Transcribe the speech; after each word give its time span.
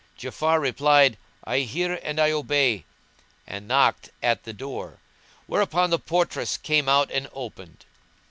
Ja'afar 0.17 0.59
replied, 0.59 1.15
"I 1.43 1.59
hear 1.59 1.99
and 2.01 2.19
I 2.19 2.31
obey;"[FN#173] 2.31 2.83
and 3.45 3.67
knocked 3.67 4.09
at 4.23 4.45
the 4.45 4.51
door, 4.53 4.97
whereupon 5.45 5.91
the 5.91 5.99
portress 5.99 6.57
came 6.57 6.89
out 6.89 7.11
and 7.11 7.29
opened. 7.33 7.85